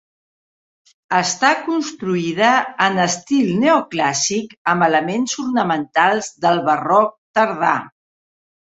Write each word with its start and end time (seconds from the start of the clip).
Està 1.17 1.51
construïda 1.67 2.49
en 2.87 2.97
estil 3.05 3.53
neoclàssic 3.67 4.59
amb 4.75 4.89
elements 4.89 5.39
ornamentals 5.47 6.35
del 6.49 6.67
barroc 6.73 7.17
tardà. 7.41 7.81